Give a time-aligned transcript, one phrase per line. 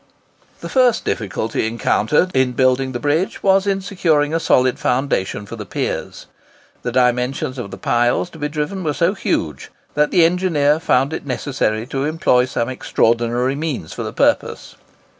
[0.61, 5.55] The first difficulty encountered in building the bridge was in securing a solid foundation for
[5.55, 6.25] the piers.
[6.81, 11.13] The dimensions of the piles to be driven were so huge, that the engineer found
[11.13, 14.73] it necessary to employ some extraordinary means for the purpose.